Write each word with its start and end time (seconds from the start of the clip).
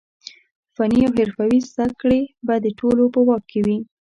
فني 0.75 1.01
او 1.07 1.13
حرفوي 1.17 1.57
زده 1.71 1.87
کړې 2.01 2.21
به 2.45 2.55
د 2.65 2.67
ټولو 2.79 3.03
په 3.13 3.19
واک 3.27 3.43
کې 3.51 3.59
وي. 3.65 3.77